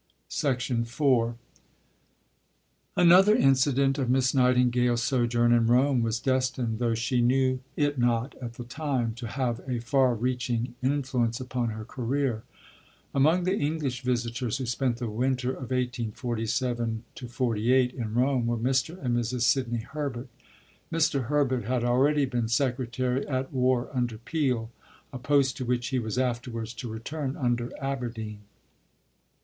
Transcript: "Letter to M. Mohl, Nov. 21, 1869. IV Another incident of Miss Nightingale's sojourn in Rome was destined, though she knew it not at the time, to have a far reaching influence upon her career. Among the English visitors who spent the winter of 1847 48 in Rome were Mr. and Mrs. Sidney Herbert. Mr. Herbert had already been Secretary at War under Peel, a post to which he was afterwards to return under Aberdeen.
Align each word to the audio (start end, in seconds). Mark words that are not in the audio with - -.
"Letter 0.43 0.55
to 0.73 0.73
M. 0.73 0.79
Mohl, 0.79 1.37
Nov. 2.97 3.05
21, 3.05 3.07
1869. 3.07 3.07
IV 3.07 3.07
Another 3.07 3.35
incident 3.35 3.97
of 3.99 4.09
Miss 4.09 4.33
Nightingale's 4.33 5.03
sojourn 5.03 5.51
in 5.53 5.67
Rome 5.67 6.01
was 6.01 6.19
destined, 6.19 6.79
though 6.79 6.95
she 6.95 7.21
knew 7.21 7.59
it 7.75 7.99
not 7.99 8.33
at 8.41 8.53
the 8.53 8.63
time, 8.63 9.13
to 9.13 9.27
have 9.27 9.61
a 9.69 9.77
far 9.79 10.15
reaching 10.15 10.73
influence 10.81 11.39
upon 11.39 11.69
her 11.69 11.85
career. 11.85 12.41
Among 13.13 13.43
the 13.43 13.55
English 13.59 14.01
visitors 14.01 14.57
who 14.57 14.65
spent 14.65 14.97
the 14.97 15.07
winter 15.07 15.51
of 15.51 15.69
1847 15.69 17.03
48 17.29 17.93
in 17.93 18.13
Rome 18.15 18.47
were 18.47 18.57
Mr. 18.57 18.97
and 19.05 19.15
Mrs. 19.15 19.43
Sidney 19.43 19.81
Herbert. 19.81 20.29
Mr. 20.91 21.25
Herbert 21.25 21.65
had 21.65 21.83
already 21.83 22.25
been 22.25 22.47
Secretary 22.47 23.27
at 23.27 23.53
War 23.53 23.87
under 23.93 24.17
Peel, 24.17 24.71
a 25.13 25.19
post 25.19 25.57
to 25.57 25.65
which 25.65 25.89
he 25.89 25.99
was 25.99 26.17
afterwards 26.17 26.73
to 26.73 26.89
return 26.91 27.37
under 27.37 27.71
Aberdeen. 27.79 28.39